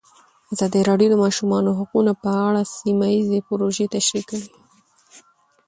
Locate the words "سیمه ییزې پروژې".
2.77-3.85